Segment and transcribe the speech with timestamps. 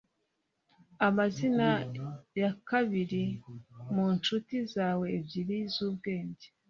[1.07, 1.69] amazina
[2.39, 3.23] ya babiri
[3.93, 6.47] mu nshuti zawe ebyiri zubwenge